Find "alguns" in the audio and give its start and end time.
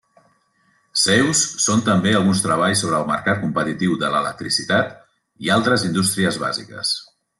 2.19-2.41